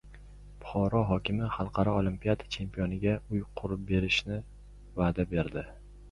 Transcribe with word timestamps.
Buxoro 0.61 0.99
hokimi 1.09 1.49
xalqaro 1.57 1.91
olimpiada 1.97 2.47
chempioniga 2.55 3.13
uy 3.35 3.43
qurib 3.59 3.83
berishga 3.91 4.39
va’da 5.01 5.27
berdi 5.35 5.63